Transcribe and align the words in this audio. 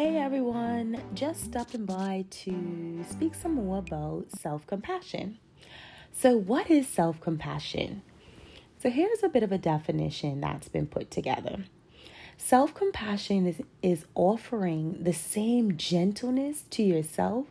Hey 0.00 0.16
everyone, 0.16 0.98
just 1.12 1.44
stopping 1.44 1.84
by 1.84 2.24
to 2.30 3.04
speak 3.06 3.34
some 3.34 3.56
more 3.56 3.80
about 3.80 4.30
self 4.30 4.66
compassion. 4.66 5.36
So, 6.10 6.38
what 6.38 6.70
is 6.70 6.88
self 6.88 7.20
compassion? 7.20 8.00
So, 8.82 8.88
here's 8.88 9.22
a 9.22 9.28
bit 9.28 9.42
of 9.42 9.52
a 9.52 9.58
definition 9.58 10.40
that's 10.40 10.70
been 10.70 10.86
put 10.86 11.10
together. 11.10 11.66
Self 12.38 12.72
compassion 12.72 13.46
is, 13.46 13.60
is 13.82 14.06
offering 14.14 15.04
the 15.04 15.12
same 15.12 15.76
gentleness 15.76 16.62
to 16.70 16.82
yourself 16.82 17.48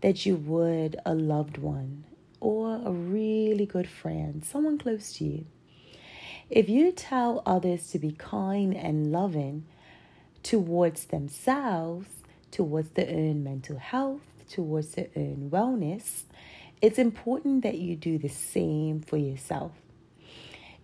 that 0.00 0.26
you 0.26 0.34
would 0.34 0.96
a 1.06 1.14
loved 1.14 1.56
one 1.56 2.02
or 2.40 2.82
a 2.84 2.90
really 2.90 3.64
good 3.64 3.88
friend, 3.88 4.44
someone 4.44 4.76
close 4.76 5.12
to 5.18 5.24
you. 5.24 5.46
If 6.50 6.68
you 6.68 6.90
tell 6.90 7.44
others 7.46 7.86
to 7.90 8.00
be 8.00 8.10
kind 8.10 8.76
and 8.76 9.12
loving, 9.12 9.66
towards 10.42 11.06
themselves, 11.06 12.08
towards 12.50 12.90
their 12.90 13.08
own 13.08 13.44
mental 13.44 13.78
health, 13.78 14.20
towards 14.48 14.92
their 14.92 15.08
own 15.16 15.48
wellness, 15.50 16.22
it's 16.80 16.98
important 16.98 17.62
that 17.62 17.78
you 17.78 17.96
do 17.96 18.18
the 18.18 18.28
same 18.28 19.00
for 19.00 19.16
yourself. 19.16 19.72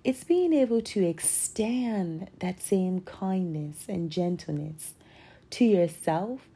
It's 0.05 0.25
being 0.25 0.53
able 0.53 0.81
to 0.81 1.05
extend 1.05 2.29
that 2.39 2.63
same 2.63 3.01
kindness 3.01 3.85
and 3.89 4.11
gentleness 4.11 4.95
to 5.51 5.65
yourself 5.65 6.49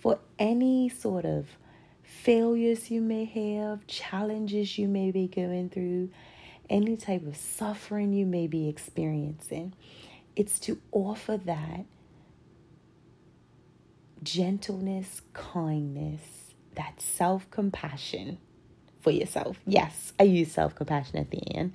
for 0.00 0.20
any 0.38 0.88
sort 0.88 1.24
of 1.24 1.46
failures 2.04 2.90
you 2.90 3.00
may 3.00 3.24
have, 3.24 3.86
challenges 3.88 4.78
you 4.78 4.86
may 4.86 5.10
be 5.10 5.26
going 5.26 5.68
through, 5.68 6.10
any 6.70 6.96
type 6.96 7.26
of 7.26 7.36
suffering 7.36 8.12
you 8.12 8.24
may 8.24 8.46
be 8.46 8.68
experiencing. 8.68 9.72
It's 10.36 10.58
to 10.60 10.80
offer 10.92 11.36
that 11.38 11.84
gentleness, 14.22 15.22
kindness, 15.32 16.54
that 16.74 17.00
self 17.00 17.50
compassion 17.50 18.38
for 19.00 19.10
yourself. 19.10 19.58
Yes, 19.66 20.12
I 20.18 20.24
use 20.24 20.52
self 20.52 20.74
compassion 20.74 21.16
at 21.18 21.30
the 21.30 21.42
end 21.54 21.72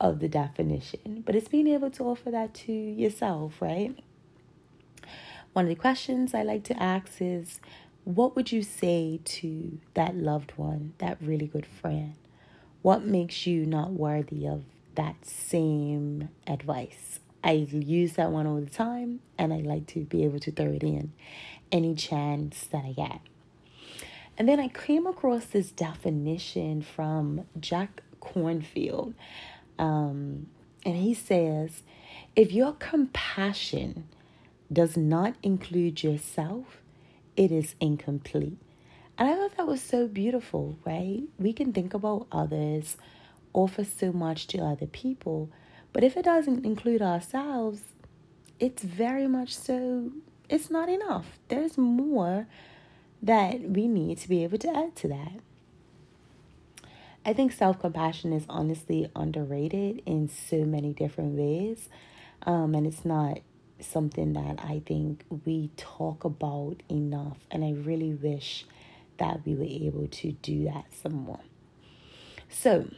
of 0.00 0.20
the 0.20 0.28
definition, 0.28 1.22
but 1.26 1.34
it's 1.34 1.48
being 1.48 1.66
able 1.68 1.90
to 1.92 2.04
offer 2.04 2.30
that 2.30 2.54
to 2.54 2.72
yourself, 2.72 3.60
right? 3.60 3.96
One 5.52 5.64
of 5.64 5.68
the 5.70 5.74
questions 5.74 6.34
I 6.34 6.42
like 6.42 6.64
to 6.64 6.80
ask 6.82 7.20
is 7.20 7.58
what 8.04 8.36
would 8.36 8.52
you 8.52 8.62
say 8.62 9.20
to 9.24 9.78
that 9.94 10.14
loved 10.14 10.52
one, 10.56 10.94
that 10.98 11.18
really 11.20 11.46
good 11.46 11.66
friend? 11.66 12.14
What 12.82 13.04
makes 13.04 13.46
you 13.46 13.66
not 13.66 13.92
worthy 13.92 14.46
of 14.46 14.64
that 14.94 15.16
same 15.26 16.28
advice? 16.46 17.20
I 17.42 17.52
use 17.52 18.14
that 18.14 18.30
one 18.30 18.46
all 18.46 18.60
the 18.60 18.70
time 18.70 19.20
and 19.38 19.52
I 19.52 19.58
like 19.58 19.86
to 19.88 20.00
be 20.00 20.24
able 20.24 20.40
to 20.40 20.52
throw 20.52 20.72
it 20.72 20.82
in 20.82 21.12
any 21.70 21.94
chance 21.94 22.66
that 22.72 22.84
I 22.84 22.92
get. 22.92 23.20
And 24.36 24.48
then 24.48 24.60
I 24.60 24.68
came 24.68 25.06
across 25.06 25.46
this 25.46 25.70
definition 25.70 26.82
from 26.82 27.46
Jack 27.58 28.02
Kornfield. 28.20 29.14
Um, 29.78 30.46
and 30.84 30.96
he 30.96 31.14
says, 31.14 31.82
if 32.36 32.52
your 32.52 32.72
compassion 32.72 34.08
does 34.72 34.96
not 34.96 35.34
include 35.42 36.02
yourself, 36.02 36.78
it 37.36 37.50
is 37.50 37.74
incomplete. 37.80 38.58
And 39.16 39.28
I 39.28 39.34
thought 39.34 39.56
that 39.56 39.66
was 39.66 39.82
so 39.82 40.06
beautiful, 40.06 40.78
right? 40.84 41.22
We 41.38 41.52
can 41.52 41.72
think 41.72 41.94
about 41.94 42.28
others, 42.30 42.96
offer 43.52 43.84
so 43.84 44.12
much 44.12 44.46
to 44.48 44.58
other 44.58 44.86
people, 44.86 45.50
but 45.92 46.04
if 46.04 46.16
it 46.16 46.24
doesn't 46.24 46.64
include 46.64 47.02
ourselves, 47.02 47.80
it's 48.60 48.82
very 48.82 49.26
much 49.26 49.56
so, 49.56 50.10
it's 50.48 50.70
not 50.70 50.88
enough. 50.88 51.38
There's 51.48 51.78
more 51.78 52.46
that 53.22 53.60
we 53.62 53.88
need 53.88 54.18
to 54.18 54.28
be 54.28 54.44
able 54.44 54.58
to 54.58 54.76
add 54.76 54.94
to 54.96 55.08
that. 55.08 55.40
I 57.24 57.32
think 57.32 57.52
self 57.52 57.78
compassion 57.78 58.32
is 58.32 58.44
honestly 58.48 59.10
underrated 59.14 60.02
in 60.06 60.28
so 60.28 60.64
many 60.64 60.92
different 60.92 61.36
ways. 61.36 61.88
Um, 62.42 62.74
and 62.74 62.86
it's 62.86 63.04
not 63.04 63.40
something 63.80 64.32
that 64.32 64.58
I 64.62 64.82
think 64.86 65.24
we 65.44 65.70
talk 65.76 66.24
about 66.24 66.82
enough. 66.88 67.38
And 67.50 67.64
I 67.64 67.72
really 67.72 68.14
wish 68.14 68.64
that 69.18 69.44
we 69.44 69.54
were 69.54 69.64
able 69.64 70.06
to 70.06 70.32
do 70.32 70.64
that 70.64 70.86
some 71.02 71.12
more. 71.12 71.40
So, 72.48 72.88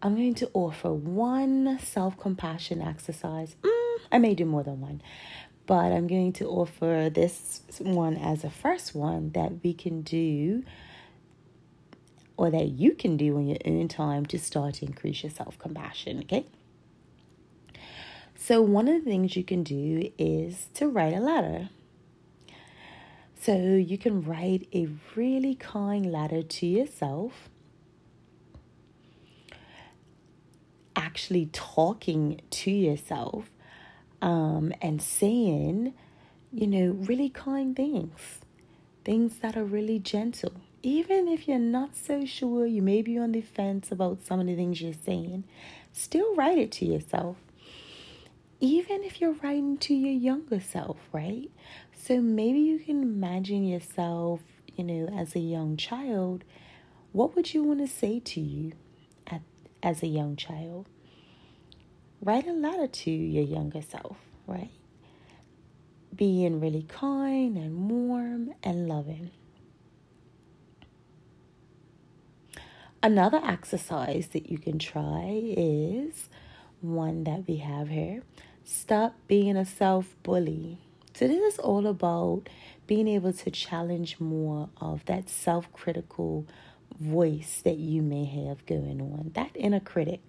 I'm 0.00 0.14
going 0.14 0.34
to 0.36 0.50
offer 0.54 0.92
one 0.92 1.78
self 1.80 2.18
compassion 2.18 2.80
exercise. 2.80 3.56
Mm, 3.62 3.98
I 4.12 4.18
may 4.18 4.34
do 4.34 4.44
more 4.44 4.62
than 4.62 4.80
one, 4.80 5.02
but 5.66 5.92
I'm 5.92 6.06
going 6.06 6.32
to 6.34 6.46
offer 6.46 7.10
this 7.12 7.62
one 7.80 8.16
as 8.16 8.44
a 8.44 8.50
first 8.50 8.94
one 8.94 9.30
that 9.30 9.64
we 9.64 9.74
can 9.74 10.02
do 10.02 10.62
or 12.36 12.50
that 12.50 12.68
you 12.68 12.94
can 12.94 13.16
do 13.16 13.36
in 13.38 13.48
your 13.48 13.58
own 13.66 13.88
time 13.88 14.24
to 14.26 14.38
start 14.38 14.74
to 14.74 14.86
increase 14.86 15.24
your 15.24 15.30
self 15.30 15.58
compassion, 15.58 16.20
okay? 16.20 16.46
So, 18.36 18.62
one 18.62 18.86
of 18.86 19.04
the 19.04 19.10
things 19.10 19.36
you 19.36 19.42
can 19.42 19.64
do 19.64 20.12
is 20.16 20.68
to 20.74 20.88
write 20.88 21.12
a 21.12 21.18
letter. 21.18 21.70
So, 23.40 23.56
you 23.56 23.98
can 23.98 24.22
write 24.22 24.68
a 24.72 24.88
really 25.16 25.56
kind 25.56 26.12
letter 26.12 26.44
to 26.44 26.66
yourself 26.66 27.50
actually 31.18 31.50
talking 31.52 32.40
to 32.48 32.70
yourself 32.70 33.50
um, 34.22 34.72
and 34.80 35.02
saying, 35.02 35.92
you 36.52 36.64
know, 36.64 36.92
really 36.92 37.28
kind 37.28 37.74
things, 37.74 38.38
things 39.04 39.38
that 39.38 39.56
are 39.56 39.64
really 39.64 39.98
gentle. 39.98 40.52
Even 40.80 41.26
if 41.26 41.48
you're 41.48 41.58
not 41.58 41.96
so 41.96 42.24
sure, 42.24 42.66
you 42.66 42.80
may 42.80 43.02
be 43.02 43.18
on 43.18 43.32
the 43.32 43.40
fence 43.40 43.90
about 43.90 44.24
some 44.24 44.38
of 44.38 44.46
the 44.46 44.54
things 44.54 44.80
you're 44.80 44.92
saying, 44.92 45.42
still 45.92 46.36
write 46.36 46.56
it 46.56 46.70
to 46.70 46.84
yourself. 46.86 47.36
Even 48.60 49.02
if 49.02 49.20
you're 49.20 49.34
writing 49.42 49.76
to 49.78 49.94
your 49.94 50.12
younger 50.12 50.60
self, 50.60 50.98
right? 51.10 51.50
So 51.96 52.20
maybe 52.20 52.60
you 52.60 52.78
can 52.78 53.02
imagine 53.02 53.64
yourself, 53.64 54.40
you 54.76 54.84
know, 54.84 55.08
as 55.18 55.34
a 55.34 55.40
young 55.40 55.76
child. 55.76 56.44
What 57.10 57.34
would 57.34 57.52
you 57.54 57.64
want 57.64 57.80
to 57.80 57.88
say 57.88 58.20
to 58.20 58.40
you 58.40 58.74
at, 59.26 59.42
as 59.82 60.04
a 60.04 60.06
young 60.06 60.36
child? 60.36 60.86
Write 62.20 62.46
a 62.46 62.52
letter 62.52 62.86
to 62.86 63.10
your 63.10 63.44
younger 63.44 63.82
self, 63.82 64.16
right? 64.46 64.70
Being 66.14 66.60
really 66.60 66.82
kind 66.88 67.56
and 67.56 67.88
warm 67.90 68.54
and 68.62 68.88
loving. 68.88 69.30
Another 73.02 73.40
exercise 73.44 74.28
that 74.28 74.50
you 74.50 74.58
can 74.58 74.78
try 74.78 75.40
is 75.56 76.28
one 76.80 77.24
that 77.24 77.46
we 77.46 77.56
have 77.56 77.88
here. 77.88 78.22
Stop 78.64 79.14
being 79.28 79.56
a 79.56 79.64
self 79.64 80.16
bully. 80.24 80.78
So, 81.14 81.26
this 81.26 81.54
is 81.54 81.58
all 81.60 81.86
about 81.86 82.48
being 82.86 83.08
able 83.08 83.32
to 83.32 83.50
challenge 83.50 84.18
more 84.18 84.68
of 84.80 85.04
that 85.06 85.28
self 85.28 85.72
critical 85.72 86.46
voice 86.98 87.60
that 87.64 87.76
you 87.76 88.02
may 88.02 88.24
have 88.24 88.66
going 88.66 89.00
on, 89.00 89.30
that 89.34 89.50
inner 89.54 89.80
critic 89.80 90.20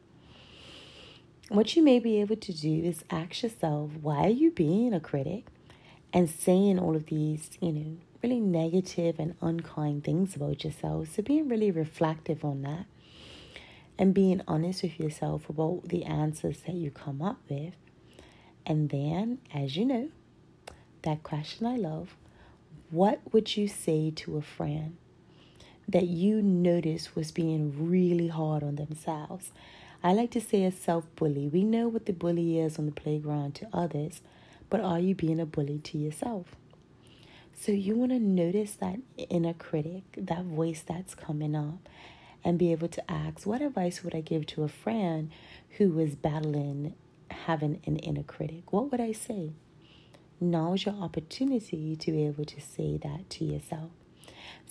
what 1.50 1.76
you 1.76 1.84
may 1.84 2.00
be 2.00 2.22
able 2.22 2.36
to 2.36 2.54
do 2.54 2.82
is 2.84 3.04
ask 3.10 3.44
yourself, 3.44 3.92
why 4.02 4.26
are 4.26 4.30
you 4.30 4.52
being 4.52 4.94
a 4.94 5.00
critic 5.00 5.46
and 6.14 6.30
saying 6.30 6.80
all 6.80 6.96
of 6.96 7.08
these, 7.08 7.50
you 7.60 7.72
know, 7.72 7.98
really 8.22 8.40
negative 8.40 9.20
and 9.20 9.36
unkind 9.42 10.04
things 10.04 10.36
about 10.36 10.64
yourself? 10.64 11.16
So 11.16 11.24
being 11.24 11.50
really 11.50 11.72
reflective 11.72 12.46
on 12.46 12.62
that 12.62 12.86
and 13.98 14.14
being 14.14 14.42
honest 14.48 14.84
with 14.84 15.00
yourself 15.00 15.50
about 15.50 15.90
the 15.90 16.06
answers 16.06 16.62
that 16.62 16.76
you 16.76 16.92
come 16.92 17.22
up 17.22 17.40
with. 17.50 17.74
And 18.66 18.90
then, 18.90 19.40
as 19.52 19.76
you 19.76 19.86
know, 19.86 20.10
that 21.02 21.24
question 21.24 21.66
I 21.66 21.78
love 21.78 22.16
what 22.92 23.22
would 23.32 23.56
you 23.56 23.68
say 23.68 24.12
to 24.12 24.38
a 24.38 24.42
friend 24.42 24.98
that 25.88 26.08
you 26.08 26.42
noticed 26.42 27.16
was 27.16 27.32
being 27.32 27.90
really 27.90 28.28
hard 28.28 28.64
on 28.64 28.76
themselves? 28.76 29.52
I 30.02 30.14
like 30.14 30.32
to 30.32 30.42
say 30.42 30.64
a 30.64 30.72
self 30.72 31.14
bully. 31.18 31.50
We 31.50 31.66
know 31.66 31.90
what 31.90 32.06
the 32.06 32.14
bully 32.14 32.58
is 32.58 32.80
on 32.80 32.86
the 32.86 32.92
playground 32.94 33.56
to 33.56 33.68
others, 33.74 34.22
but 34.70 34.80
are 34.80 35.00
you 35.00 35.14
being 35.14 35.42
a 35.42 35.46
bully 35.46 35.80
to 35.80 35.98
yourself? 35.98 36.56
So 37.60 37.74
you 37.74 37.96
want 37.96 38.12
to 38.14 38.20
notice 38.20 38.76
that 38.76 39.00
inner 39.18 39.54
critic, 39.54 40.04
that 40.16 40.46
voice 40.46 40.82
that's 40.88 41.14
coming 41.16 41.54
up, 41.54 41.90
and 42.46 42.58
be 42.58 42.72
able 42.72 42.88
to 42.88 43.12
ask, 43.12 43.46
what 43.46 43.62
advice 43.62 44.02
would 44.02 44.16
I 44.16 44.22
give 44.22 44.46
to 44.48 44.64
a 44.64 44.70
friend 44.70 45.30
who 45.78 46.00
is 46.00 46.16
battling 46.16 46.94
having 47.30 47.82
an 47.86 47.98
inner 47.98 48.24
critic? 48.24 48.72
What 48.72 48.92
would 48.92 49.02
I 49.02 49.12
say? 49.12 49.52
Now 50.40 50.74
is 50.74 50.86
your 50.86 50.96
opportunity 50.96 51.98
to 51.98 52.12
be 52.14 52.26
able 52.26 52.46
to 52.46 52.62
say 52.62 52.96
that 53.04 53.30
to 53.32 53.44
yourself. 53.44 53.92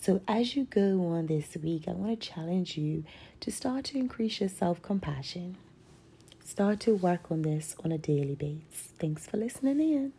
So, 0.01 0.21
as 0.29 0.57
you 0.57 0.65
go 0.65 1.07
on 1.07 1.27
this 1.27 1.57
week, 1.63 1.85
I 1.89 1.93
want 1.93 2.21
to 2.21 2.29
challenge 2.29 2.77
you 2.77 3.05
to 3.41 3.51
start 3.51 3.85
to 3.87 3.99
increase 3.99 4.41
your 4.41 4.49
self 4.49 4.81
compassion. 4.83 5.57
Start 6.45 6.81
to 6.81 6.95
work 6.95 7.31
on 7.31 7.43
this 7.43 7.77
on 7.85 7.93
a 7.93 7.99
daily 7.99 8.35
basis. 8.35 8.93
Thanks 8.99 9.27
for 9.27 9.37
listening 9.37 9.81
in. 9.81 10.18